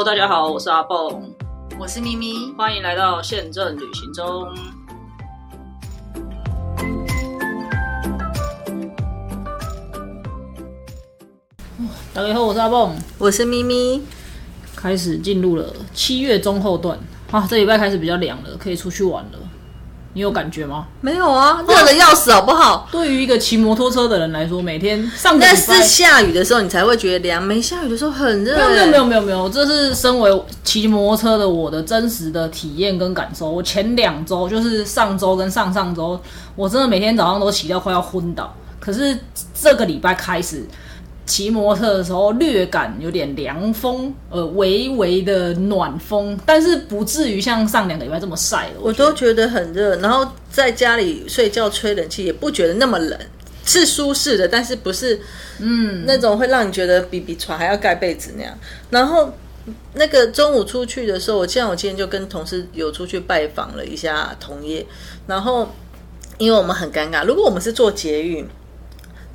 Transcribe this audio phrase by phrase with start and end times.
[0.00, 1.30] Hello，大家好，我是阿蹦，
[1.78, 4.48] 我是咪咪，欢迎来到宪政旅行中。
[12.14, 14.02] 大家好，我是阿蹦，我是咪咪。
[14.74, 16.98] 开始进入了七月中后段
[17.30, 19.38] 啊，这礼拜开始比较凉了，可以出去玩了。
[20.12, 20.86] 你有感觉吗？
[21.00, 22.88] 没有啊，热的要死，好不好？
[22.90, 28.56] 对于一个骑摩托车的人来说，每天上但是下雨的时候你才会觉得凉，没下雨的时候很热。
[28.56, 33.48] 没有没有没有没有，这是身为骑摩托车的我的真实的体验跟感受。
[33.48, 36.20] 我前两周就是上周跟上上周，
[36.56, 38.52] 我真的每天早上都骑到快要昏倒。
[38.80, 39.16] 可是
[39.54, 40.66] 这个礼拜开始
[41.26, 48.80] 骑摩托的时候，略感有点凉风，呃，微微的暖风，但是不至于像上两个礼拜这么晒了。
[48.80, 53.16] 我都觉得很热，然后在家里睡觉吹冷气也不觉得那么冷，
[53.64, 55.20] 是舒适的，但是不是
[55.60, 58.52] 嗯那种会让你觉得比比床还要盖被子那样。
[58.90, 59.32] 然后
[59.94, 64.84] 那个中午出去的时候，我记得我今天就跟同事有出去拜访了一下同业，
[65.28, 65.70] 然后
[66.38, 68.44] 因为我们很尴尬，如果我们是做捷运。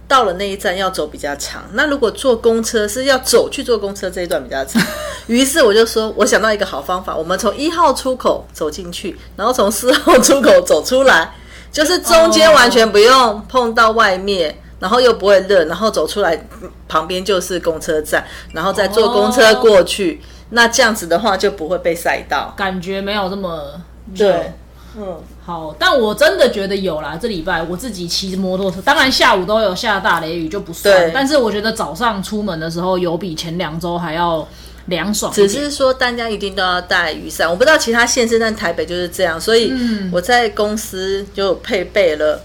[0.08, 4.82] 到了那一站要走比较长，那如果坐公车是要走去坐公车这一段比较长，
[5.28, 11.34] 于是我就说，我想到一个好方法，我们从一号出口走进去，然后从四号出口走出来，
[11.72, 16.48] 就是中间完全不用碰到外面，然后又不会热，然后走出来
[16.88, 22.54] 旁边就是公车站，然后再坐公车过去，那这样子的话就不会被晒到。
[22.56, 23.82] 感觉没有这么
[24.14, 24.32] 热。
[24.32, 24.54] 对，
[24.98, 27.18] 嗯，好，但我真的觉得有啦。
[27.22, 34.48] 这礼拜我自己骑摩托车，当然下午都有下大雷雨就不算，但是我觉得早上出门的时候有比前两周还要
[34.86, 35.32] 凉爽。
[35.34, 39.74] 只是说大家一定都要带雨伞，我不知道其他县市，但台北就是这样，所以
[40.12, 42.42] 我在公司就配备了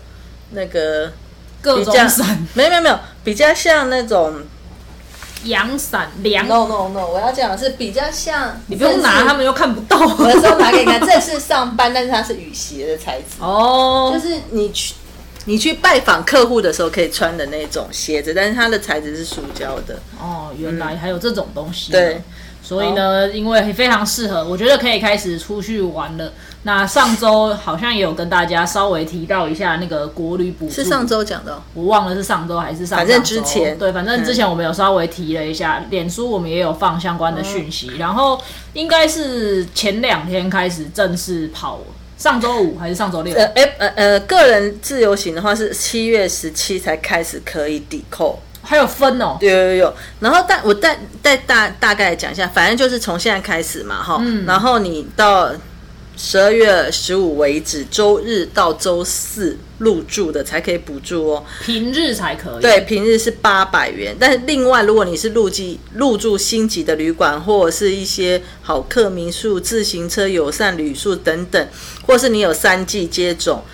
[0.50, 1.12] 那个
[1.62, 4.34] 各比较种伞、没有没有没有，比较像那种
[5.44, 9.98] 阳伞、凉，no no no，我要讲的是比较像，你不用拿，他们又看不到。
[10.18, 14.94] 我的时候拿给你看，这是上班，但是它是雨鞋的材质， 哦，就是你去
[15.46, 21.92] 你去拜访客户的时候可以穿的那种鞋子，但是它的材质是塑胶的，哦，原来还有这种东西。
[21.92, 22.20] 对。
[22.62, 26.30] 所以呢，因为非常适合，我觉得可以开始出去玩了。
[26.62, 33.78] 那上周好像也有跟大家稍微提到一下那个国旅补助，是上周讲的哦、我忘了是上周还是上反正之前。
[33.78, 38.38] 对，反正之前我们有稍微提了一下，脸书我们也有放相关的讯息，然后
[38.74, 41.80] 应该是前两天开始正式跑，
[42.18, 43.34] 上周五还是上周六？
[43.34, 49.94] 呃，哎，呃呃，个人自由行的话是七月十七才开始可以抵扣，还有分哦，有有有。
[50.20, 54.44] 然后但我大大大大概讲一下，反正就是从现在开始嘛，哈，嗯。
[54.44, 55.50] 然后你到
[56.22, 61.44] 十二月十五为止，周日到周四入住的才可以补助哦。
[61.64, 62.60] 平日才可以。
[62.60, 71.68] 对，平日是八百元，但是另外如果你是入住入住星级的旅馆，或者是一些好客民宿、自行车友善旅宿等等，
[72.06, 73.64] 或是你有三季接种，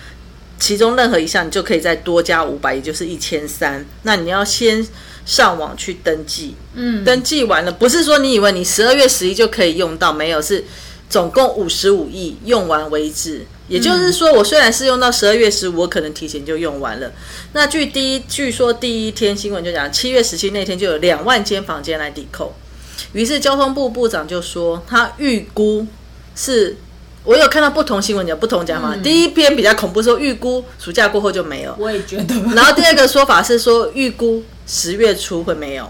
[0.57, 3.85] 其中任何一项你就可以再多加五百，也就是一千三。
[4.03, 4.87] 那你要先
[5.25, 10.63] 上网去登记，嗯，登记完了，不是说你以为你十二月十一就可以用到，没有，是
[11.09, 13.45] 总共五十五亿用完为止。
[13.67, 17.11] 也就是说，我虽然是用到十二月十五，我可能提前就用完了。
[17.51, 22.53] 那据第一，据说第一天新闻就讲，七月十七那天就有两万间房间来抵扣。
[23.11, 25.85] 于是交通部部长就说，他预估
[26.33, 26.77] 是，
[27.25, 28.95] 我有看到不同新闻讲不同讲法。
[29.03, 31.75] 第一篇比较恐怖，说预估暑假过后就没有。
[31.77, 32.35] 我也觉得。
[32.55, 35.89] 然后第二个说法是说，预估十月初会没有。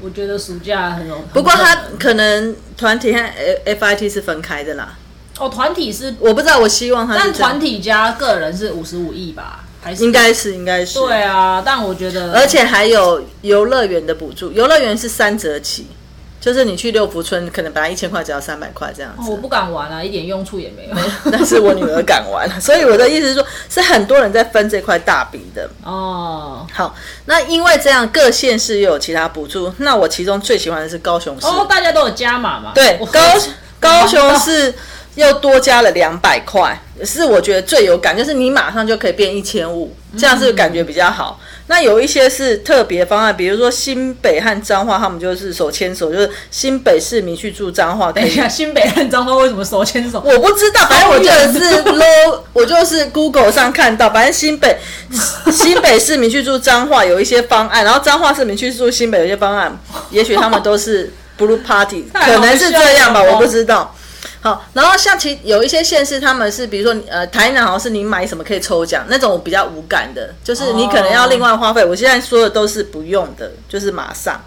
[0.00, 1.22] 我觉得暑假很容。
[1.32, 3.20] 不过他可能团体和
[3.64, 4.96] F I T 是分开的啦，
[5.38, 9.64] 哦，团体是，我不知道，我希望他是但团体加个人是五十五亿吧？
[9.82, 15.86] 还是应该是应该是对啊，但我觉得，而且还有游乐园的补助，游乐园是三折起，
[16.46, 19.22] 就是你去六福村，可能本来一千块只要三百块这样子。
[19.22, 20.94] 哦我不敢玩啊，一点用处也没有。
[21.32, 25.68] 但是我女儿敢玩， 所以我的意思是说，是很多人在分这块大饼的。
[25.82, 26.94] 哦好，
[27.24, 31.48] 那因为这样各县市又有其他补助，那我其中最喜欢的是高雄市。
[31.48, 32.70] 哦，大家都有加码嘛？
[32.72, 33.20] 对高
[33.80, 34.72] 高雄市
[35.16, 41.40] 又多加了两百块，是我觉得最有感，就是你马上就可以变一千五，这样是感觉比较好。
[41.68, 48.12] 那有一些是特别方案，比如说新北和彰化，他们就是手牵手，就是新北市民去住彰化。
[48.12, 50.20] 等一下，新北和彰化为什么手牵手？
[50.24, 51.28] 我不知道，反正我就
[51.58, 54.78] 是 low，我就是 Google 上看到，反正新北
[55.50, 59.76] 新北市民去住彰化有一些方案，然后彰化市民去住新北有一些方案，
[60.10, 63.95] 也许他们都是 Blue Party， 可能是这样吧，我不知道。
[64.46, 71.84] 好，然后像其有一些县市，他们是比如说呃台南好像是你买什么可以抽奖，那种我比较无感的，就是你可能要另外花费。
[71.84, 74.40] 我现在说的都是不用的，就是马上。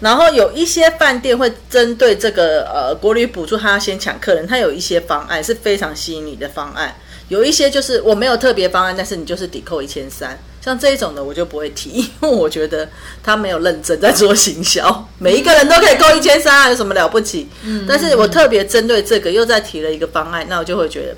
[0.00, 6.96] 然后有一些饭店会针对这个呃国旅补助，他要先抢客人，他有一些方案是非常吸引你的方案。
[7.28, 11.90] 有一些就是我没有特别方案，但是你就是抵扣一千三，像这一种的我就不会提，
[12.20, 12.88] 因为我觉得
[13.22, 15.08] 他没有认真在做行销。
[15.18, 17.48] 每一个人都可以扣一千三，有什么了不起？
[17.62, 21.16] 嗯，但是我特别针对这个又再提了一个方案，那我就会觉得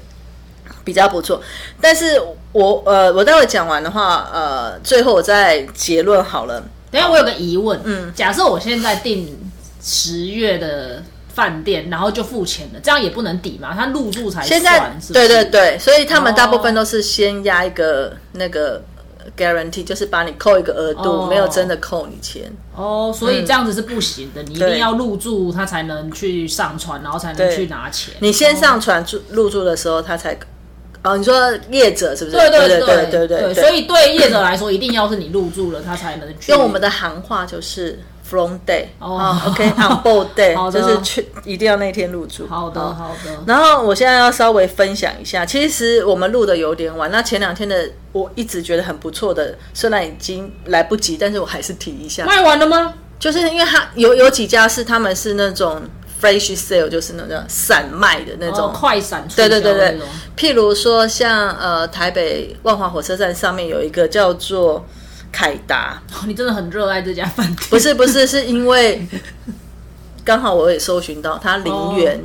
[0.85, 1.43] 比较不错。
[1.81, 2.21] 但是
[2.53, 6.63] 我呃，我待会讲完的话，呃，最后我再结论好了。
[6.91, 9.39] 等下我有个疑问，嗯，假设我现在订
[9.83, 11.03] 十月的。
[11.33, 13.73] 饭店，然后就付钱了，这样也不能抵嘛？
[13.73, 15.01] 他入住才算。
[15.13, 18.83] 对对对，所以他们大部分都是先压一个那个
[19.37, 22.53] guarantee，就是把你扣一个额度，没有真的扣你钱。
[22.75, 28.15] 哦，所以这样子是不行的，你一定要入住，他才能去上传，然后才能去拿钱。
[28.21, 30.39] 你先上传住入住的时候，他才
[31.03, 32.37] 哦，你说业者是不是？
[32.37, 33.55] 对对对对对对。
[33.55, 36.53] 所以对业者来说，一定要是你入住了，他才能去。
[36.53, 37.99] 用我们的行话就是。
[38.31, 42.47] From day 哦，OK，on board day，就是去一定要那天入住。
[42.47, 43.43] 好的，好的。
[43.45, 47.11] 然后我现在要稍微分享一下，其实我们录的有点晚。
[47.11, 52.25] 那前两天的我一直觉得很不错的，虽然已经来不及，但是我还是提一下。
[52.25, 52.95] 卖完了吗？
[53.19, 55.83] 就是因为它有有几家是他们是那种
[56.23, 59.27] fresh sale，就是那种散卖的那种快闪。
[59.35, 59.99] 对对对对。
[60.37, 64.87] 譬如说像呃台北万华火车站上面有一个叫做。
[65.33, 67.69] 凯达， 你真的很热爱这家饭店？
[67.71, 69.07] 不是不是，是因为
[70.25, 72.21] 刚好我也搜寻到它零元，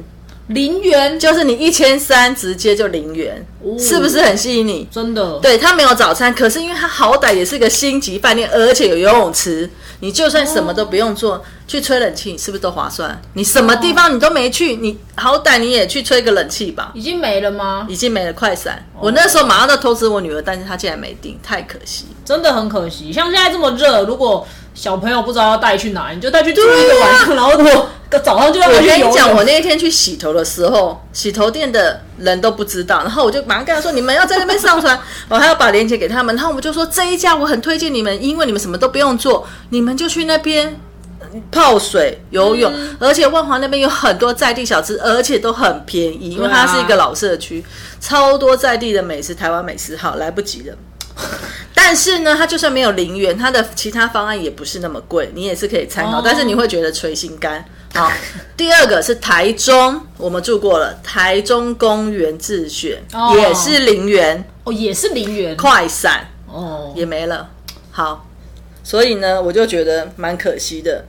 [0.47, 3.45] 零元就是你一千三直接就零元，
[3.80, 4.88] 是不是很吸引你？
[4.92, 9.69] 真的，对，它没有早餐，可是因为它好歹也是个星级饭店，而且有游泳池。
[10.01, 13.19] 你就算什么都不用做，去吹冷气是不是都划算？
[13.33, 16.91] 你什么地方你都没去，你好歹你也去吹个冷气吧。
[16.94, 17.88] 已经没了吗？
[17.89, 18.86] 已经没了，快闪！
[19.00, 22.06] 我那时候马上就通知我女儿，但是她竟然没订，太可惜。
[22.25, 23.12] 真的很可惜。
[23.12, 24.45] 像现在这么热，如果
[24.75, 40.80] 小朋友不知道要带去哪，你就带去住一个晚上，然后我早上就要去我跟你讲，我那一天去洗头的时候，洗头店的人都不知道，然后我就马上跟他说：“你们要在那边上传，我还要把链接给他们。”然后我们就说：“这一家我很推荐你们，因为你们什么都不用做，你们就去那边
[41.51, 47.63] 泡水、游泳，而且万华那边有很多在地小吃，而且都很便宜，因为它是一个老社区，
[48.00, 50.75] 超多在地的美食，台湾美食，好来不及了。”
[51.75, 56.22] 但是呢，它就算没有零元，它的其他方案也不是那么贵，你也是可以参考。
[56.22, 57.63] 但是你会觉得垂心肝。
[57.94, 58.12] 好，
[58.57, 63.04] 第二个是台中，我们住过了，台中公园自选
[63.36, 67.50] 也是零元哦，也是零元快闪哦，也没了。
[67.92, 68.25] 好，
[68.83, 71.06] 所以呢，我就觉得蛮可惜的。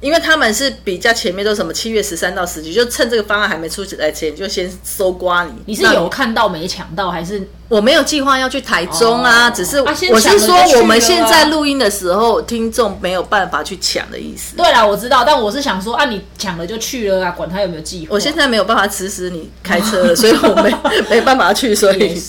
[0.00, 5.52] 因为他们是比较前面都什么七月十三到十几，就趁这个方案还没出来前，就先搜刮你。
[5.66, 9.50] 你是有看到没抢到，还是我没有计划要去台中啊？
[9.50, 10.06] 只是我是
[10.38, 14.56] 说，我们现在录音的时候，听众没有办法去抢的意思。
[14.56, 18.14] 对啦，我知道，但我是想说，啊，你抢了就去了啊，管他有没有计划。
[18.14, 20.72] 我现在没有办法指使你开车了， 所以我没
[21.10, 22.20] 没办法去，所以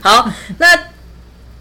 [0.00, 0.91] 好那。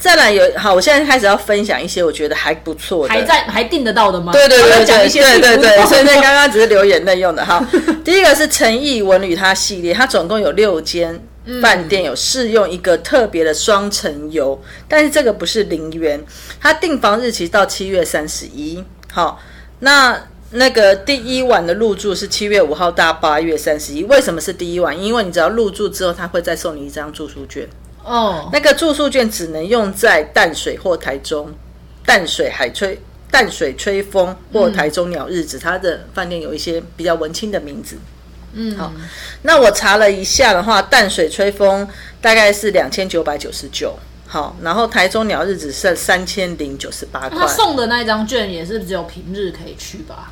[0.01, 4.33] 再来有好，我现在开始要分享一些我觉得还不错的，还在还订得到的吗？
[4.33, 7.63] 对对对对对对对， 所以那刚刚只是留言内用的哈。
[8.03, 11.23] 第一个是诚毅文旅它系列，它总共有六间
[11.61, 16.19] 饭店有试用一个特别的双层游，但是这个不是零元，
[16.59, 18.83] 它订房日期到七月三十一。
[19.13, 19.39] 好，
[19.81, 24.99] 那那个第一晚的入住是七月五号到八月三十一，为什么是第一晚？
[24.99, 27.67] 因为你只要入住之后，他会再送你一张住宿券。
[28.03, 31.51] 哦，那个住宿券只能用在淡水或台中，
[32.05, 37.97] 淡水海吹、淡水吹风或台中鸟日子，它的饭店有一些比较文青的名字。
[38.53, 38.91] 嗯，好，
[39.43, 41.87] 那我查了一下的话，淡水吹风
[42.19, 47.39] 大概是两千九百九十九，好，然后台中鸟日子是三千零九十八块。
[47.39, 50.31] 他送的那一张券也是只有平日可以去吧？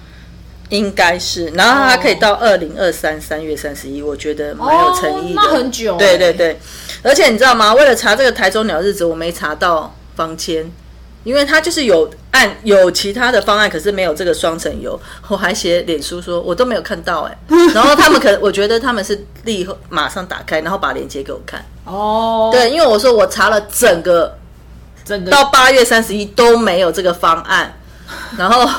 [0.69, 5.41] 应该是，然后它可以到二零二三三月三十一，我觉得蛮有诚意的。
[5.41, 5.97] 那很久。
[5.97, 6.59] 对对对，
[7.01, 7.73] 而且你知道吗？
[7.73, 10.69] 为了查这个台中鸟日子，我没查到房间，
[11.23, 14.99] 因为他就是有按有其他的方案，可是没有这个双层游。
[15.29, 17.37] 我还写脸书说，我都没有看到哎。
[17.73, 21.63] 然后他们可能，我觉得他们是立刻马上打开，然后把链接给我看。
[21.85, 22.49] 哦。
[22.51, 24.37] 对，因为我说我查了整个，
[25.05, 27.73] 整个到八月三十一都没有这个方案，
[28.37, 28.69] 然后。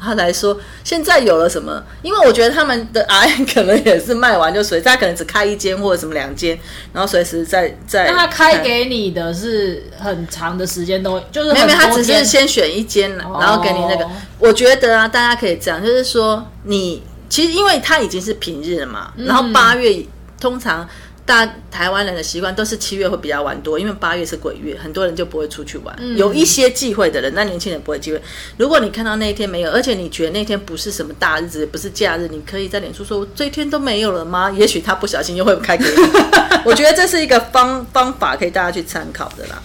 [0.00, 1.82] 他来说，现在有了什么？
[2.02, 6.58] 因为我觉得他们的 R N 可能也是卖完就随，他可能只开一间或者什么两间，
[6.92, 8.06] 然后随时在在。
[8.06, 14.08] 那他开给你的是很长的时间都就是没有，他只是先选一间，然后给你那个。
[14.38, 20.04] 我觉得啊，大家可以这样，就是说你其实因为他已经是平日了嘛，然后八月
[20.40, 20.86] 通常
[21.26, 25.94] 大台湾人的习惯都是七月会比较玩多，因为八月是鬼月，很多人就不会出去玩。
[26.16, 28.22] 有一些忌讳的人，那年轻人不会忌讳。
[28.56, 34.48] 如果你看到那一天没有，而且你觉得那天不是什么大日子，不是假日，你可以在脸书说这一天都没有了吗？
[34.56, 35.92] 也许他不小心又会开给你。
[36.64, 39.60] 我觉得这是一个方方法，可以大家去参考的啦。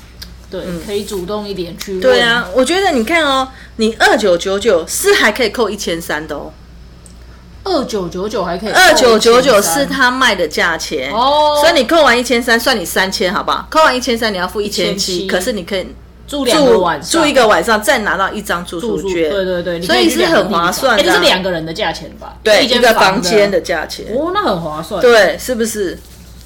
[0.50, 2.02] 对，可以主动一点去问。
[2.02, 6.52] 对啊，我觉得你看哦，你二九九九是还可以扣一千三的哦。
[7.64, 13.68] 二九九九还可以，二九九九是他卖的价钱哦，所以你扣完一千三，算你三千，好不好？
[13.70, 15.86] 扣完一千三，你要付一千七，可是你可以
[16.28, 21.04] 住两个晚住一个晚上，再拿到一张住宿券，对对对，所以是很划算的。
[21.04, 22.36] 这是两个人的价钱吧？
[22.44, 25.98] 对，一个房间的价钱，哦，那很划算，对，是不是？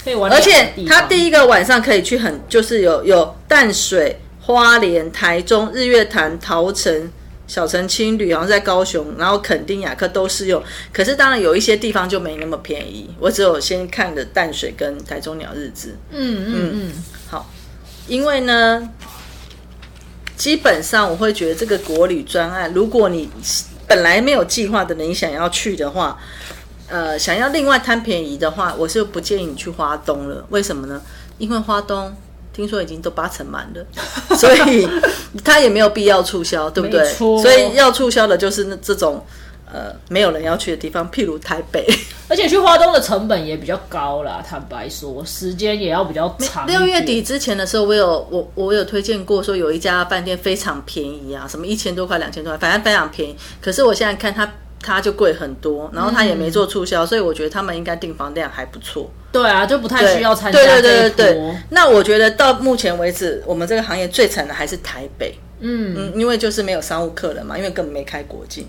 [0.04, 7.10] 可以玩，而且他第一个晚上可以去很，就是有有淡水、花莲、台中、日月潭、桃城。
[7.48, 10.62] 小城青旅，然后在高雄，然后垦丁、雅克都适用。
[10.92, 13.10] 可是当然有一些地方就没那么便宜。
[13.20, 15.96] 我只有先看的淡水跟台中鸟日子。
[16.10, 16.92] 嗯嗯嗯，
[17.30, 17.50] 好，
[18.08, 18.90] 因为呢，
[20.36, 23.30] 基本上我会觉得这个国旅专案，如果你
[23.88, 26.20] 本来没有计划的人，你想要去的话，
[26.88, 30.44] 呃，想要另外贪便宜的话，我是不建议你去花东了。
[30.50, 31.02] 为什么呢？
[31.38, 32.16] 因为花东。
[32.56, 33.86] 听说已经都八成满了，
[34.38, 34.88] 所以
[35.44, 37.04] 他也没有必要促销，对不对？
[37.14, 39.26] 所以要促销的就是那这种
[39.72, 41.86] 呃没有人要去的地方，譬如台北。
[42.28, 46.66] 而且去花东的成本也比较高啦，坦白说，时间也要比较长。
[46.66, 53.36] 六月底之前的时候，我有我我有推荐过，说有一家饭店非常便宜啊，什么一千多块、两千多块，反正非常便宜。
[53.62, 54.50] 可是我现在看它。
[54.86, 59.10] 它就贵很多，然后它也没做促销，所以我觉得他们应该订房量还不错。
[59.32, 65.38] 对啊，就不太需要参加对对对对那我觉得到目前为止，我们这个行业最惨的还是台北。
[65.60, 68.68] 嗯嗯，因为就是没有商务客人嘛，因为根本没开国境。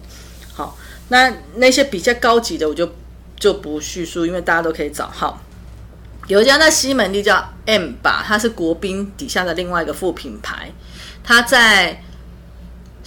[0.54, 0.76] 好，
[1.08, 2.90] 那那些比较高级的，我就
[3.38, 5.08] 就不叙述，因为大家都可以找。
[5.08, 5.40] 好，
[6.26, 10.72] 有一家在西门町叫 M 吧，它是国宾底下的另外一个副品牌，
[11.22, 12.02] 它在。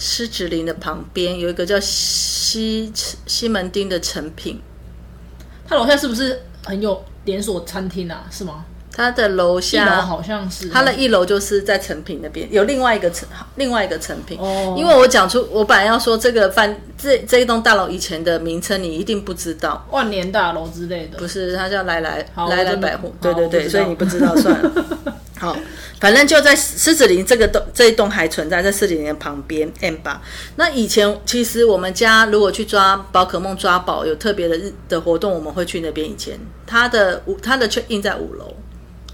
[0.00, 2.90] 狮子林的旁边有一个叫西
[3.26, 4.58] 西门町的成品，
[5.68, 8.24] 它楼下是不是很有连锁餐厅啊？
[8.30, 8.64] 是吗？
[8.92, 14.38] 它的楼下好像是，它的一楼就是在成品那边有另外一个成另外一个成品。
[14.40, 24.70] 哦，因为我讲出我本来要说这个饭这这一栋大楼以前的名称你一定不知道，万年大楼之类的，不是它叫来来来来百货，对对对，所以你不知道算了。
[25.40, 25.56] 好。
[25.98, 30.22] 反正就在狮子林这个栋这一栋还存在在狮子林的旁边 M 吧。
[30.56, 36.08] 那以前其实我们家如果去抓宝可梦抓宝有特别的日的活动，我们会去那边。
[36.08, 38.54] 以前它的五它的确印在五楼，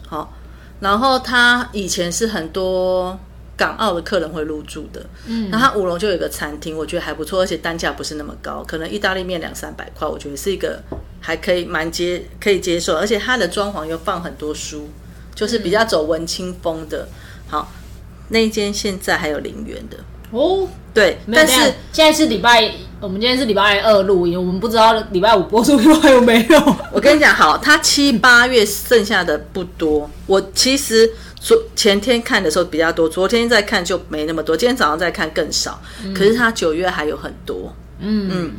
[0.06, 0.33] 好，
[0.78, 3.18] 然后它以前是很多
[3.56, 5.04] 港澳的客人会入住的。
[5.26, 10.80] 嗯，那它五楼就有一个餐厅，我觉得还不错，而且单价不是那么高，可能意大利面两三百块，我觉得是一个
[11.21, 14.88] 还可以蛮接可以接受，而且它的装潢又放很多书。
[15.36, 17.06] 就是比较走文青风的，
[17.46, 17.70] 好，
[18.30, 19.98] 那一间现在还有零元的。
[20.32, 21.54] 哦，对，但是
[21.92, 26.76] 现在是礼拜，我们今天是礼拜二录音，我们不知道礼拜五播出还有没有。
[26.90, 35.80] 我跟你讲，好，它七八月剩下的不多，我其实昨前天看的时候比较多，昨天在看就没那么多，今天早上在看更少，
[36.12, 37.66] 可是它九月还有很多。
[37.66, 38.52] 嗯嗯嗯，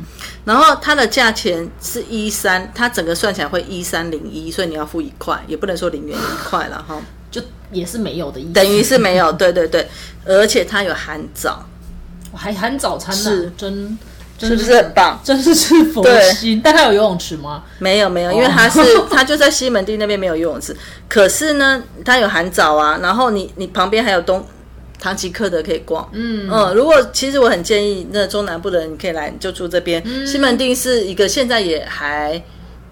[0.44, 7.40] 然后它的价钱是一三，它整个算起来会一三零一，所以你要付一块，也不能说零元一块了哈，就
[7.70, 9.88] 也是没有的意思，等于是没有，对对对，
[10.26, 11.64] 而且它有含早，
[12.34, 13.96] 还含早餐呢，真
[14.40, 15.20] 是不是很棒？
[15.22, 16.60] 真是是佛心。
[16.62, 17.62] 但它有游泳池吗？
[17.78, 18.80] 没有没有，因为它是
[19.10, 20.76] 它就在西门町那边没有游泳池，
[21.08, 24.44] 可是呢，它有含早啊，然后你你旁边还有东。
[24.98, 30.02] 唐吉诃德可以逛，嗯嗯，如果其实我很建议那中南部的人，你可以来就住这边。
[30.26, 32.42] 西门町是一个现在也还。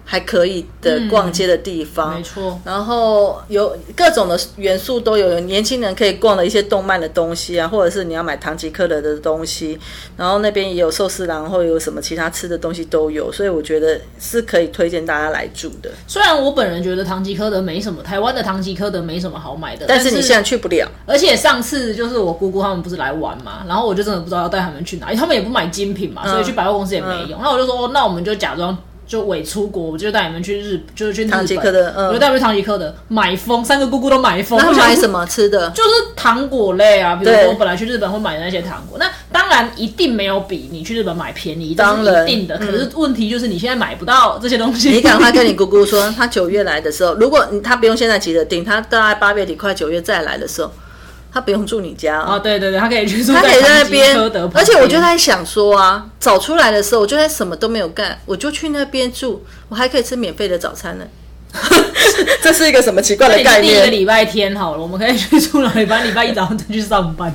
[0.09, 2.57] 还可以的逛街的地方，没错。
[2.63, 9.77] 然后有各种的元素都有，有年轻人可以逛的一些动漫的东西啊，或者是你要买唐吉诃德的东西。
[10.15, 15.91] 然后那边也有寿司郎，或有什么其他吃的东西都有，所以我觉得是可以推荐大家来住的。
[16.07, 20.89] 虽然我本人觉得唐吉诃德没什么，台湾的唐吉诃德没什么好买的，但是你现在去不了。
[21.05, 27.37] 而且上次就是我姑姑他们不是来玩嘛，然后我就真的不知道要带他们去哪，因为他们也不买精品嘛，所以去百货公司也没用。
[27.43, 28.77] 那我就说，那我们就假装。
[29.07, 31.31] 就伪出国，我就带你们去日，就是去日本。
[31.31, 34.59] 唐吉诃德，我就带你们去唐吉诃德买疯，三个姑姑都买疯。
[34.59, 35.69] 那买什么吃的？
[35.71, 38.99] 就是糖果类啊，比如说我本来去日本会买的那些糖果。
[38.99, 42.57] 那当然一定没有比你去日本买便宜，当然一定的。
[42.57, 44.89] 可是问题就是你现在买不到这些东西。
[44.89, 50.71] 你赶快跟你姑姑说，她九月来的时候，如果她不用现在急着订，她大概八月底快九月再来的时候。
[51.33, 52.39] 他不用住你家啊！
[52.39, 53.33] 对对对，他可以去住。
[53.33, 54.17] 他可以在那边，
[54.53, 61.05] 而且我就在想说啊，早出来的时候，我就在什么都没有干，我就去那边住，我还可以吃免费的早餐呢。
[62.41, 63.61] 这是一个什么奇怪的概念？
[63.61, 63.91] 第一个念？
[63.91, 65.85] 礼拜天好了，我们可以去住哪里？
[65.85, 67.33] 反正礼拜一早上再去上班。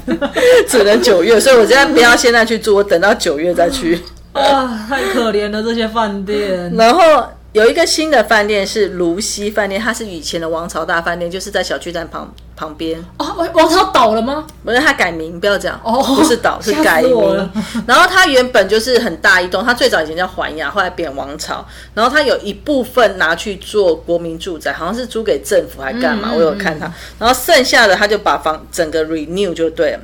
[0.69, 4.01] 只能九月，所以我现在不要现在去住，我等到九月再去。
[4.33, 6.73] 啊，太可怜了这些饭店。
[6.77, 12.99] 然后有一个新的饭店是卢溪饭店，它是以前的王朝大饭店，就是在小巨蛋旁旁边。
[13.19, 14.47] 哦，王王朝倒了吗？
[14.65, 17.51] 不是它改名，不要讲，哦不是倒，是改名。
[17.87, 21.63] 然后它原本就是很大一栋，它最早以前叫环亚，后来变王朝。
[21.93, 26.33] 然后它有一部分拿去做国民住宅，好像是租给政府还干嘛？
[26.35, 26.91] 我有看它。
[27.19, 30.01] 然后剩下的它就把房整个 renew 就对了。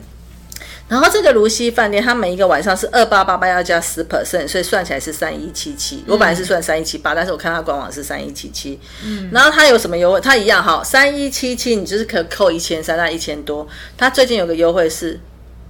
[0.89, 6.03] 然后这个卢溪饭店，它每一个晚上是二八八八要加十 percent，所以算起来是三一七七。
[6.07, 8.81] 我本来是算三一七八，但是我看它官网是三一七七。
[9.05, 10.21] 嗯，然后它有什么优惠？
[10.21, 13.69] 它一样哈，三一七七你就是可扣一千三那一千多。
[13.99, 15.21] 它最近有个优惠是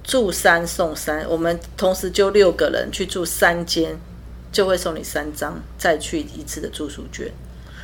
[0.05, 3.99] 住三送三，我们同时就六个人去住三间，
[4.53, 7.27] 就会送你三张再去一次的住宿券，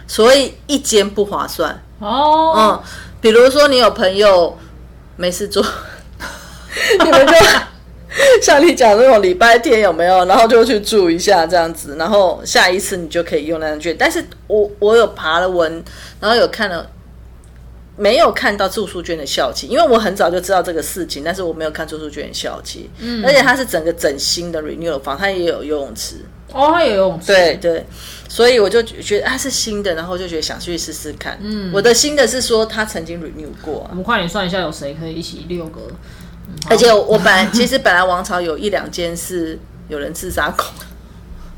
[0.07, 1.83] 所以一间不划算。
[1.99, 2.83] 哦，嗯，
[3.21, 4.57] 比如说你有朋友
[5.17, 5.65] 没事做，
[7.05, 7.33] 你们就
[8.43, 13.97] 像你讲那种礼拜天有没有，然后就去住一下这样子，然后下一次你就可以用那张券。
[13.99, 15.83] 但是我我有爬了文，
[16.21, 16.91] 然后有看了。
[17.97, 22.91] 没有看到住宿券的效期，因为我很早就知道这个事情，但是我没有看住宿券的效期。
[22.99, 26.17] 嗯，而且它是整个整新的 renew 房，它也有游泳池。
[26.53, 27.29] 哦，它有游泳池。
[27.29, 27.87] 对对，
[28.29, 31.39] 所以我就觉得它是新的，然后就觉得想去试试看。
[31.41, 35.83] 嗯，我的新的是说它曾经 renew 过啊我，们快点算一下，有谁可以一起六个？
[36.69, 39.59] 而且我本来其实本来王朝有一两间是
[39.89, 40.65] 有人自杀过，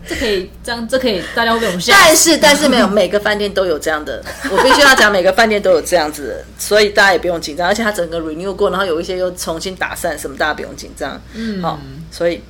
[0.07, 1.93] 这可以这样，这可以大家会被我们吓。
[1.93, 11.21] 但是但是没有每个饭店都有这样的， 我必须要讲每个饭店都有这样子的，所以大家也不用紧张，而且它整个 renew 过，然后有一些又重新打散什么，大家不用紧张。
[11.35, 11.79] 嗯，好，
[12.11, 12.43] 所以。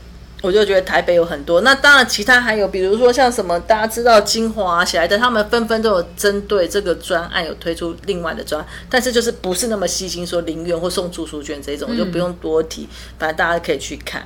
[0.47, 12.89] 我就觉得台北有很多，那当然其他还有，比如说像什么大家知道金华、啊、喜来登，他们纷纷都有针对这个专案有推出另外的专案，但是就是不是那么细心，说零元或送住宿券这种，我就不用多提，
[13.19, 14.25] 反正大家可以去看。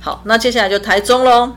[0.00, 1.50] 好，那接下来就台中喽。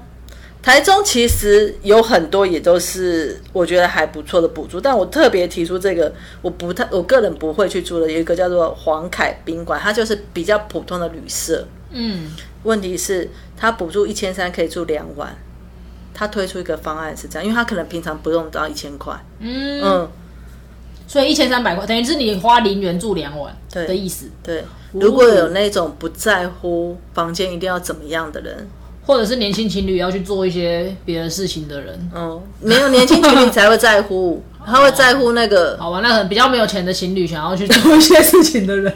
[0.63, 11.67] 台中其实有很多也都是我觉得还不错的补助，但我特别提出这个，我不太我个人不会去住的，有一个叫做黄凯宾馆，它就是比较普通的旅社。
[11.91, 12.31] 嗯，
[12.63, 15.35] 问题是他补助一千三可以住两晚，
[16.13, 19.13] 他推出一个方案是这样，因为他可能平常不用到一千块。
[19.39, 19.81] 嗯。
[19.81, 20.09] 嗯，
[21.07, 24.63] 所以一千三百块，等于是你花零元住两晚对的意思，对。
[24.93, 28.67] 如果有那种不在乎房间一定要怎么样的人，
[29.05, 38.93] 或者是年轻情侣要去做一些别的事情的人，嗯，没有年轻情侣才会在乎， 他会在乎那个好吧，那可能比较没有钱的情侣想要去做 一些事情的人，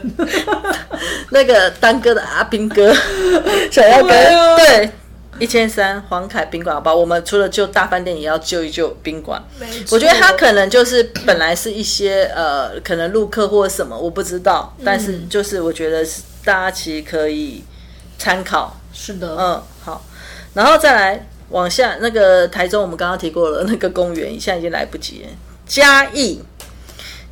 [1.32, 2.94] 那个当哥的阿兵哥
[3.72, 4.90] 想要跟对
[5.38, 6.94] 一千三黄凯宾馆好不好？
[6.94, 9.42] 我们除了救大饭店，也要救一救宾馆。
[9.90, 17.64] 我觉得他可能就是本来是一些呃，可能录客或什么，我不知道，但是就是我觉得是大家其实可以
[18.18, 18.78] 参考。
[18.92, 20.04] 是的，嗯，好，
[20.52, 25.28] 然后再来往下那个台中，我们刚刚提过了那个公园，现在已经来不及了。
[25.66, 26.40] 嘉义，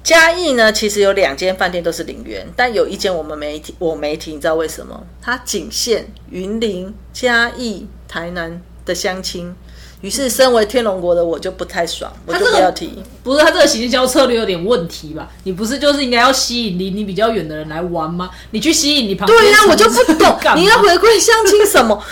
[0.03, 5.05] 嘉义呢，其实有两间饭店都是零元，但有一间我们没提，我没提，你知道为什么？
[5.21, 9.55] 它仅限云林、嘉义、台南的相亲。
[10.01, 13.03] 于是，身为天龙国的我就不太爽，我就这个不要提。
[13.23, 15.29] 不是他这个行销策略有点问题吧？
[15.45, 18.31] 你不是就是应该要吸引离你比较远的人来玩吗？
[18.53, 22.03] 你去吸引你旁边对呀、我就不懂你要回馈相亲什么？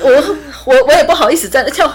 [0.00, 1.90] 我我我也不好意思在跳，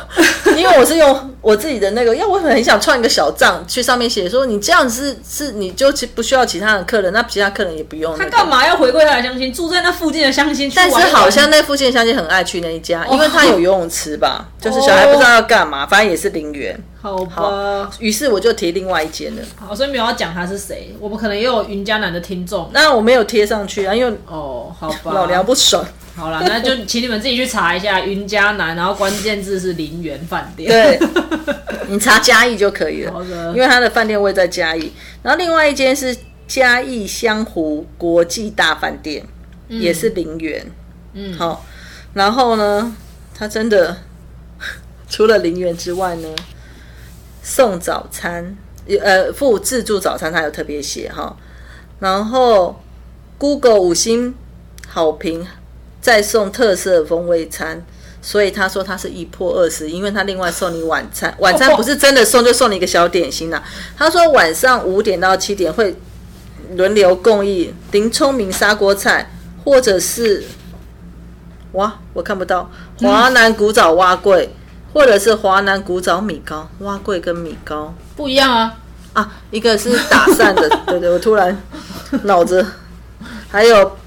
[0.58, 8.30] 因为我是用我自己的那个，因为我很想创一个小账，去上面写说你这样是是你就其不需要其他的客人，那其他客人也不用、那个。
[8.30, 9.54] 他干嘛要回归他的乡亲？
[9.54, 16.78] 住在那附近的乡亲去但是好像那附近的乡亲很爱去那一家，因为他有游泳池吧，就是小孩不知道要干嘛，反正也是零元。
[17.02, 25.82] 好吧，于是我就贴另外一间了，好，所以没有要讲他是谁，我们可能也有云嘉南的听众那我没有贴上去啊，因为哦，好吧，老梁不爽。
[26.18, 30.68] 好了， 那就请你们自己去查一下云嘉南，然后关键字是林园饭店。
[30.68, 31.00] 对，
[31.88, 33.14] 你查嘉义就可以了。
[33.14, 39.24] 好的因为它的饭店位在嘉义，然后另外一间是嘉义香湖国际大饭店，
[39.68, 40.66] 也是零元。
[41.14, 41.64] 嗯，好，
[42.14, 42.96] 然后呢，
[43.36, 43.98] 它真的
[45.08, 46.30] 除了零元之外呢，
[47.44, 48.58] 送早餐，
[49.02, 51.38] 呃，附自助早餐，它有特别写哈。
[52.00, 52.82] 然后
[53.38, 54.36] Google 五星
[54.88, 55.46] 好评，
[56.08, 57.86] 再送特色风味餐。
[58.22, 63.62] 所以他说他是一破二十，因为他另外送你晚餐， 晚餐不是真的送，就送你一个小点心呐、
[63.98, 65.96] 他说晚上五点到七点会
[66.76, 69.30] 轮流供应林聪明砂锅菜，
[69.64, 70.44] 或者是
[71.74, 72.70] 哇，我看不到
[73.02, 74.50] 华南古早蛙桂，
[74.94, 78.78] 或者是华南古早米糕，蛙桂跟米糕不一样啊。
[79.14, 81.56] 啊，一个是打散的， 对对，我突然
[82.24, 82.66] 脑子
[83.50, 83.98] 还有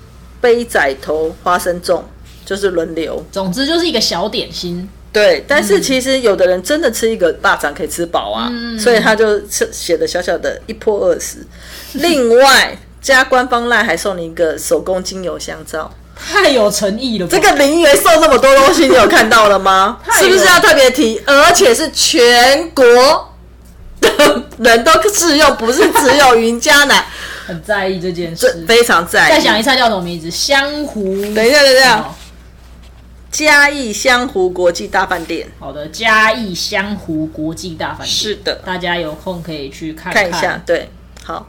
[0.40, 2.02] 杯仔头花生粽，
[2.44, 3.24] 就是轮流。
[3.30, 4.88] 总之就是一个小点心。
[5.12, 8.48] 对，但是其实有的人真的吃一个大肠可以吃饱啊，
[8.78, 11.38] 所以他就写写的小小的一破二十。
[11.94, 17.36] 另外加官方赖还送你一个手工精油香皂，太有诚意了吧。
[17.36, 19.98] 这个零元送那么多东西，你有看到了吗？
[20.20, 21.20] 是不是要特别提？
[21.26, 23.34] 而且是全国
[24.00, 27.04] 的人都适用，不是只有云嘉南，
[27.50, 28.64] 很在意这件事。
[28.66, 29.32] 非常在意。
[29.32, 30.30] 再想一下叫什么名字？
[30.30, 31.02] 湘湖。
[31.34, 32.14] 等一下，等一下哦，
[33.30, 38.08] 嘉义湘湖国际大饭店，好的，嘉义湘湖国际大饭店。
[38.08, 40.88] 是的，大家有空可以去看看一下，对，
[41.24, 41.48] 好。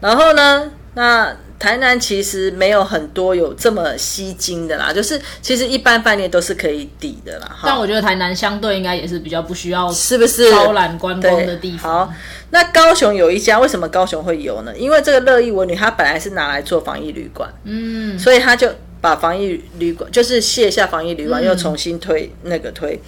[0.00, 10.50] 然后呢，那台南其实没有很多有这么吸睛的啦，就是其实一般饭店都是可以抵的啦，但我觉得台南相对应该也是比较不需要是不是？
[10.50, 12.06] 招揽观光的地方。
[12.06, 12.14] 好，
[12.48, 14.72] 那高雄有一家，为什么高雄会有呢？
[14.74, 22.98] 因为这个乐意文旅它本来是拿来做防疫旅馆，嗯，所以他就把防疫旅馆就是卸下防疫旅馆，又重新推那个推，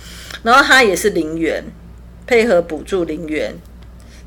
[0.43, 1.65] 然后它也是零元，
[2.27, 3.55] 配合补助零元，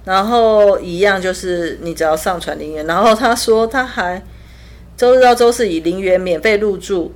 [0.06, 4.24] 然后一样就是你只要上传零元，然后他说他还
[4.96, 7.14] 周日到周四以零元免费入住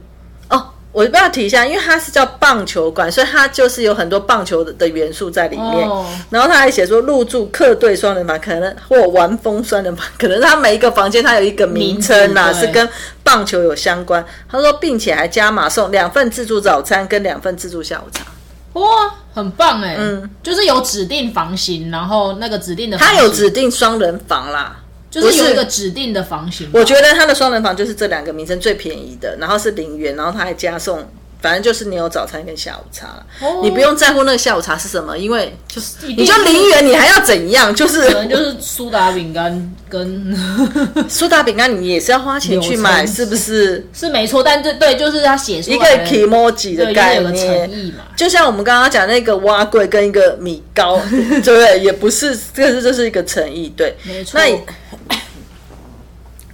[0.50, 0.72] 哦。
[0.92, 5.88] 我不要提一下，因为它是叫棒球馆，所以它就是有很多棒球的的元素在里面。
[5.88, 12.90] 哦然后他还写说入住客队双人房，可能或玩风双人房，可能他每一个房间它有一个名称呐、是跟
[13.24, 14.26] 棒球有相关。
[14.50, 18.26] 他说，并且还加码送两份自助早餐跟两份自助下午茶。
[18.74, 24.78] 哇，很棒哎，嗯，就是有指定房型，然后那个指定的房他有指定双人房啦，
[25.10, 26.70] 就是有一个指定的房型。
[26.74, 31.04] 我觉得他的双人房就是这两个名称最便宜的，然后是零元，然后他还加送，
[31.42, 37.74] 反正就是你有早餐跟下午茶，哦你不用在乎那个下午茶是什么，因为就是你就零元，你还要怎样？
[37.74, 40.38] 就是可能就是苏打饼干跟
[41.08, 43.88] 苏打饼干，你也是要花钱去买，是不是？
[43.94, 48.04] 是没错，但对对，就是他写出一个 emoji 的对，就是概念，意嘛。
[48.18, 51.80] 就像我们刚刚讲那个蛙柜跟一个米糕， 对不对？
[51.80, 53.96] 也不是，这个是这是一个诚意，对。
[54.04, 54.60] 没错那以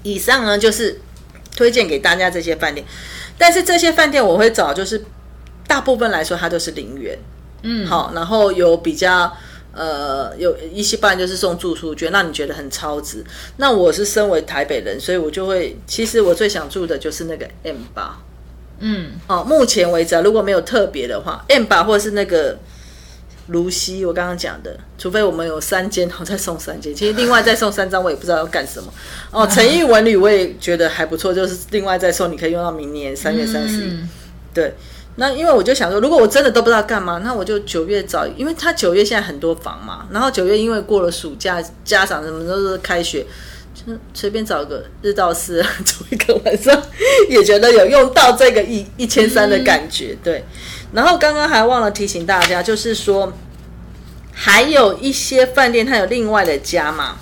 [0.04, 1.02] 以上呢，就是
[1.56, 2.86] 推荐给大家这些饭店，
[3.38, 5.04] 但是这些饭店我会找，就是
[5.67, 7.17] 大部分来说它都是零元，
[7.63, 9.32] 嗯，好，然后有比较。
[9.78, 13.21] 呃，有一些班就是送住宿券，让你觉得很超值。
[13.58, 18.17] 那我是身为台北人，所以我就会，其实我最想住的就是那个 M 八。
[18.80, 22.58] 嗯，哦，目前为止啊，如果没有特别的话，M 八或者是那个
[23.48, 28.92] 卢西，我刚刚讲的，除非我们有三间，然后再送三间，其实另外再送三张，我也不知道要干什么。
[29.32, 33.98] 哦， 诚意文旅我也觉得还不错，就是另外再送，你可以用到明年三月三十
[34.54, 34.74] 对，
[35.18, 43.26] 那因为我就想说，如果我真的都不知道干嘛，那我就九月找，因为他九月现在很多房嘛，然后九月因为过了暑假，家长什么都是开学，
[43.76, 46.82] 就随便找个日到四住一个晚上，
[47.30, 50.18] 也觉得有用到这个一一千三的感觉。
[50.24, 50.44] 对，
[50.96, 53.34] 然后刚刚还忘了提醒大家，就是说
[54.32, 57.18] 还有一些饭店它有另外的加码，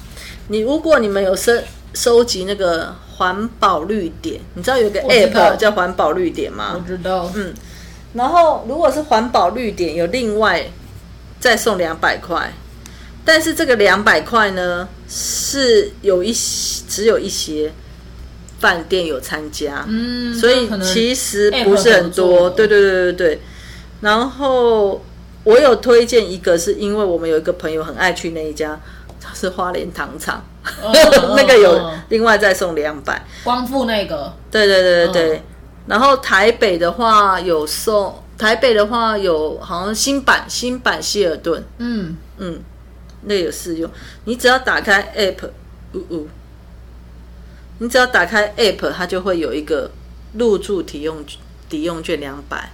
[0.49, 1.51] 你如果你们有收
[1.95, 6.75] 收集那个环保绿点，你知道有个 app 叫环保绿点吗？
[6.75, 7.51] 我知道，嗯，
[8.13, 10.63] 然后如果是环保绿点，有另外
[11.39, 12.53] 再送两百块，
[13.25, 17.73] 但是这个两百块呢是有一些只有一些
[18.59, 22.51] 饭店有参加，嗯，所以其实不是很多。
[22.51, 23.39] 对对对对对。
[24.03, 25.01] 然后
[25.43, 28.77] 我有推荐一个，是因为我们有一个朋友很爱去那一家，
[29.21, 30.43] 它是花莲糖厂，
[31.35, 33.25] 那个有嗯另外再送两百。
[33.43, 35.37] 光复那个，对对对对对。
[35.37, 35.41] 嗯
[35.85, 42.61] 然后台北的话有送，台北的话有好像新版新版希尔顿，嗯，嗯，
[43.23, 43.91] 那有试用。
[44.23, 45.49] 你只要打开 App，
[45.93, 46.27] 呜呜，
[47.79, 49.91] 你只要打开 App，它就会有一个
[50.37, 51.17] 入住抵用
[51.67, 52.71] 抵用券两百。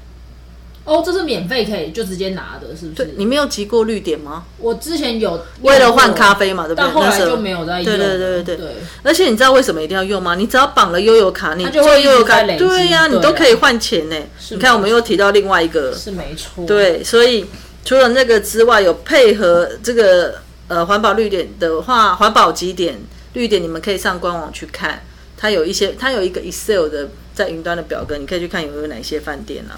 [0.85, 3.13] 哦，这是免费可以就直接拿的，是不是？
[3.15, 4.45] 你没有集过绿点吗？
[4.57, 6.85] 我之前有为了换咖啡嘛，对不对？
[6.85, 8.17] 但后来就没有再用对了。
[8.17, 8.67] 对对对对，
[9.03, 10.33] 而且你知道为什么一定要用吗？
[10.33, 14.15] 你只要绑了悠游卡，你就会悠游卡，对呀、啊你都可以换钱呢。
[14.49, 17.45] 你看，我们又提到另外一个，是没错。，对，所以
[17.85, 22.97] 除了那个之外，有配合这个呃环保绿点的话，环保几点
[23.33, 25.03] 绿点，你们可以上官网去看，
[25.37, 29.77] 它有一些，它有一个 Excel 的在云端的表格，你可以去看有有哪些饭店啊。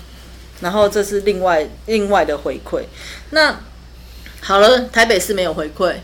[0.62, 2.84] 然后这是另外另外的回馈。
[3.32, 3.60] 那
[4.42, 5.96] 好了，台北市没有回馈，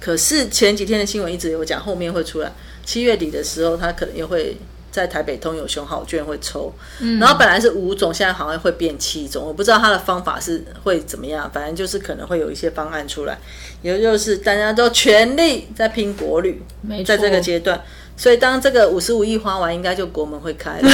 [0.00, 2.52] 可是前几天的新闻一直有讲，后面会出来。
[2.84, 4.56] 七月底的时候，他可能又会
[4.90, 6.72] 在台北通有熊好券会抽，
[7.20, 13.38] 然后本来是五种，现在好像会变七种，我不知道他的方法是会怎么样，反正就是可能会有一些方案出来，
[13.82, 17.78] 也就是大家都全力在拼国旅，没在这个阶段，
[18.18, 20.90] 所以当这个五十五亿花完，应该就国门会开了，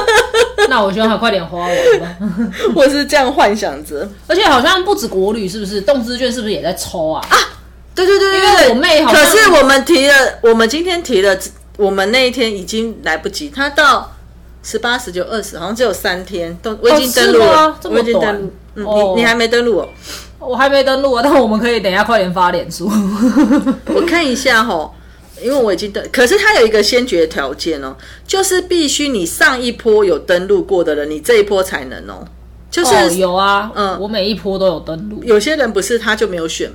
[0.70, 1.68] 那我希望它快点花完
[2.00, 2.16] 吧。
[2.74, 4.08] 我是这样幻想着。
[4.26, 5.82] 而且好像不止国旅，是不是？
[5.82, 7.22] 动资券是不是也在抽啊？
[7.94, 11.38] 对对对对因为对，我妹好像可是我们提了，我们今天提了，
[11.76, 14.10] 我们那一天已经来不及，他到
[14.62, 19.88] 十八、十九、二十，好像只有三天，都我已经登录了我已经登录，嗯，哦你你还没登录哦，
[20.38, 22.90] 我还没登录啊，但我们可以等一下快点发脸书。
[23.88, 24.90] 我看一下哈。
[25.40, 32.26] 因为我已经登，可是它有一个先决条件哦，就是必须你上一波有登录过的人，你这一波才能哦。
[32.70, 35.22] 就是、哦，有啊，嗯我每一波都有登录。
[35.22, 36.70] 有些人不是他就没有选，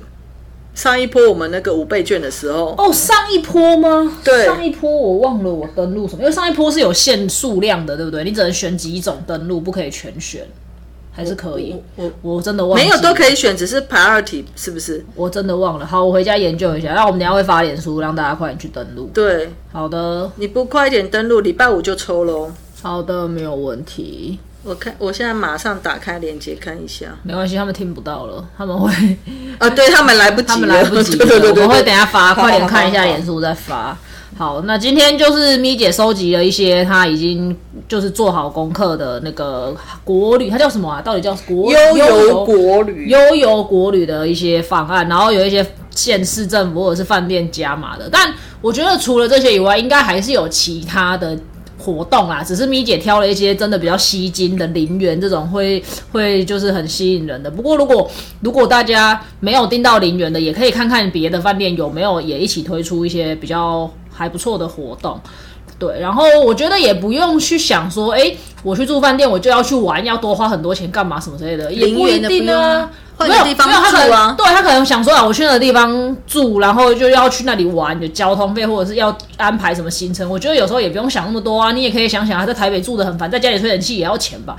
[0.72, 4.16] 上一波我们那个五倍券的时候，哦，上一波吗？
[4.22, 8.22] 对上一波我忘了我登录什么，因为上一波是有限数量的，对不对？
[8.22, 10.46] 你只能选几种登录，不可以全选，
[11.18, 11.74] 还是可以？
[11.96, 15.04] 我我真的忘了没有都，可以选，只是 priority 是不是？
[15.16, 15.84] 我真的忘了。
[15.84, 16.92] 好，我回家研究一下。
[16.92, 19.10] 那我们等下会发脸书，让大家快点去登录。
[19.12, 22.52] 对，好的，你不快一点登录，礼拜五就抽喽。
[22.80, 24.38] 好的，没有问题。
[24.62, 27.06] 我看，我现在马上打开链接看一下。
[27.24, 28.92] 没关系，他们听不到了，他们会，
[29.58, 31.26] 啊，对他们来不及，他们来不及了。
[31.26, 33.96] 对对对对，我们会等下发，快点看一下脸书再发。
[34.36, 37.56] 好，那今天就是咪姐收集了一些她已经
[37.88, 41.02] 就是做好功课的那个国旅，它叫什么啊？
[41.02, 48.08] 到底叫国悠游国旅，悠游国旅的一些方案，然后有一些县市政府或者是饭店加码的。
[48.12, 51.36] 但我觉得除了这些以外，应该还是有其他的
[51.76, 52.44] 活动啦。
[52.44, 57.50] 只是咪姐挑了一些真的比较吸睛的陵园，这种会会就是很吸引人的。
[57.50, 58.08] 不过如果
[58.40, 65.18] 如果大家没有订到陵园的，也可以看看别的饭店有没有也一起推出一些比较还不错的活动。
[65.78, 73.26] 对，然后我觉得也不用去想说，哎，我去住饭店我就要去玩，要多花很多钱干嘛什么之类的，也不一定啊啊。
[73.26, 80.28] 没有地方没有他可住啊能对他可能想说啊，我去那个地方住，然后就要去那里玩，有交通费或者是要安排什么行程。
[80.28, 84.56] 我觉得有时候也不用想那么多啊，你也可以想想啊，在台北住的很烦，在家里吹冷气也要钱吧？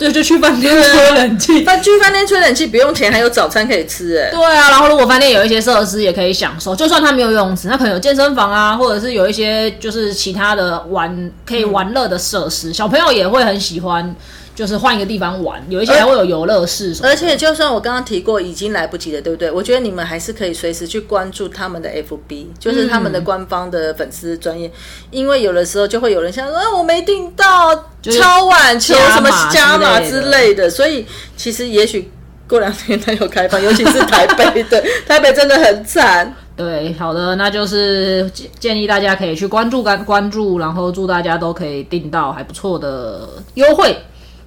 [0.00, 1.60] 对，就去饭店吹冷气。
[1.62, 14.16] 饭去饭店吹冷气不用钱，还有早餐可以吃，哎，对啊，然后如果饭店有一些设施也可以享受，就算它没有游泳池，它可能有健身房啊，或者是有一些就是其他的玩可以玩乐的设施，小朋友也会很喜欢，
[14.60, 17.14] 就是换一个地方玩，有一些还会有游乐室什么的。
[17.14, 19.50] 而且就算我刚刚提过已经来不及了，对不对？
[19.50, 24.70] 我觉得你们还是可以随时去关注他们的 FB，就是他们的官方的粉丝专业，
[25.10, 31.06] 因为有的时候就会有人想说，啊，我没订到，是超晚求什么加加码码之类的，所以
[31.38, 32.12] 其实也许
[32.46, 36.36] 过两天它有开放，尤其是台北 的，台北真的很惨。
[36.54, 43.96] 对，好的，那就是建建议大家可以去关注关关注，然后祝大家都可以订到还不错的优惠。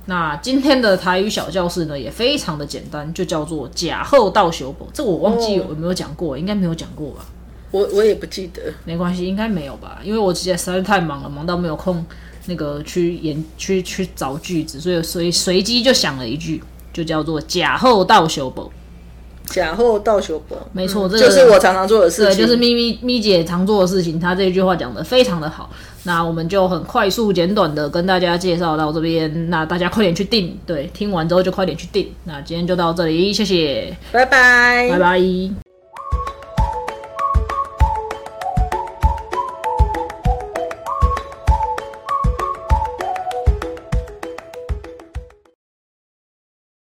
[0.06, 4.88] 那今天的台语小教室呢，也非常的简单，就叫做假后到修补。
[4.94, 7.26] 这我忘记有有没有讲过，应该没有讲过吧？
[7.72, 10.00] 我我也不记得，没关系，应该没有吧？
[10.04, 12.06] 因为我之前实在太忙了，忙到没有空
[12.48, 16.62] 那个去研去去找句子，所以随随机就想了一句，
[16.92, 18.70] 就叫做假后到修补。
[19.46, 25.70] 假货倒修博，没错，这个就是我常常做的事对，情，就是咪咪咪姐常做的事情，她这一句话讲的非常的好。
[26.06, 32.12] 那我们就很快速简短的跟大家介绍到这边，那大家快点去订，对，听完之后就快点去订。
[32.26, 35.73] 那今天就到这里，谢谢，拜拜，拜拜。